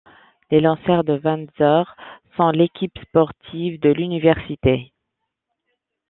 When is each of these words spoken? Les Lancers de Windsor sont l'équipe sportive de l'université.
Les 0.49 0.61
Lancers 0.61 1.03
de 1.03 1.21
Windsor 1.23 1.95
sont 2.35 2.49
l'équipe 2.49 2.97
sportive 3.03 3.79
de 3.81 3.89
l'université. 3.91 4.93